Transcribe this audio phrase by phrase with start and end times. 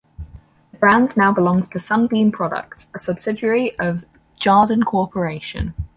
[0.71, 4.03] The brand now belongs to Sunbeam Products, a subsidiary of
[4.39, 5.75] Jarden Corporation.